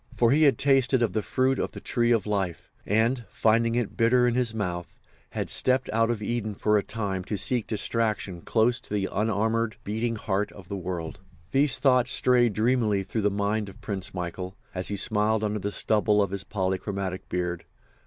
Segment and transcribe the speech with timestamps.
[0.17, 3.95] For he had tasted of the fruit of the tree of life, and, finding it
[3.95, 4.97] bitter in his mouth,
[5.29, 9.75] had stepped out of Eden for a time to seek distraction close to the unarmoured,
[9.83, 11.19] beating heart of the world.
[11.51, 15.71] These thoughts strayed dreamily through the mind of Prince Michael, as he smiled under the
[15.71, 17.65] stubble of his polychromatic beard.